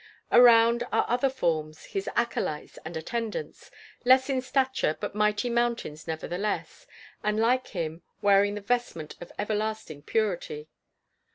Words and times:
Around 0.31 0.81
are 0.91 1.05
other 1.07 1.29
forms, 1.29 1.85
his 1.85 2.09
acolytes 2.15 2.79
and 2.83 2.97
attendants, 2.97 3.69
less 4.03 4.31
in 4.31 4.41
stature, 4.41 4.97
but 4.99 5.13
mighty 5.13 5.47
mountains 5.47 6.07
nevertheless, 6.07 6.87
and, 7.23 7.39
like 7.39 7.67
him, 7.67 8.01
wearing 8.19 8.55
the 8.55 8.61
vestment 8.61 9.15
of 9.21 9.31
everlasting 9.37 10.01
purity. 10.01 10.69